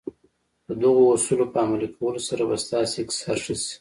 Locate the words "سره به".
2.27-2.55